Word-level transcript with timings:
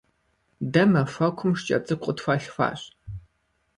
Дэ 0.71 0.83
махуэкум 0.91 1.51
шкӀэ 1.59 1.77
цӀыкӀу 1.85 2.03
къытхуалъхуащ. 2.05 2.81